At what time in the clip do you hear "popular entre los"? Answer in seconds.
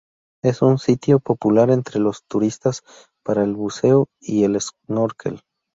1.19-2.23